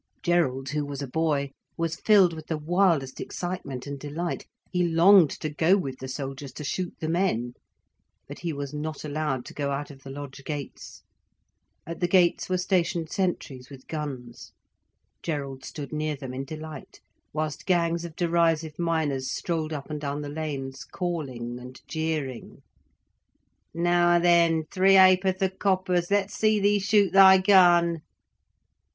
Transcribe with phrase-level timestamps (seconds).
[0.23, 4.47] Gerald, who was a boy, was filled with the wildest excitement and delight.
[4.71, 7.53] He longed to go with the soldiers to shoot the men.
[8.27, 11.03] But he was not allowed to go out of the lodge gates.
[11.85, 14.51] At the gates were stationed sentries with guns.
[15.21, 16.99] Gerald stood near them in delight,
[17.31, 22.63] whilst gangs of derisive miners strolled up and down the lanes, calling and jeering:
[23.71, 28.01] "Now then, three ha'porth o' coppers, let's see thee shoot thy gun."